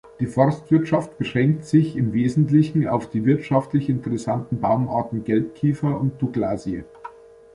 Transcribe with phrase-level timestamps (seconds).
[0.19, 6.85] Die Forstwirtschaft beschränkt sich im Wesentlichen auf die wirtschaftlich interessanten Baumarten Gelb-Kiefer und Douglasie.